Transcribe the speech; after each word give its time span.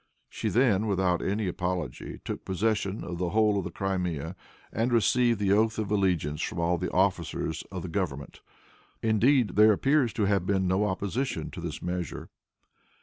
She 0.31 0.49
then, 0.49 0.87
without 0.87 1.21
any 1.21 1.47
apology, 1.47 2.21
took 2.25 2.43
possession 2.43 3.03
of 3.03 3.19
the 3.19 3.29
whole 3.29 3.59
of 3.59 3.63
the 3.63 3.69
Crimea, 3.69 4.35
and 4.73 4.91
received 4.91 5.37
the 5.39 5.51
oath 5.51 5.77
of 5.77 5.91
allegiance 5.91 6.41
from 6.41 6.59
all 6.59 6.79
the 6.79 6.89
officers 6.89 7.63
of 7.71 7.83
the 7.83 7.87
government. 7.87 8.41
Indeed, 9.03 9.49
there 9.57 9.73
appears 9.73 10.11
to 10.13 10.25
have 10.25 10.47
been 10.47 10.67
no 10.67 10.85
opposition 10.87 11.51
to 11.51 11.61
this 11.61 11.83
measure. 11.83 12.29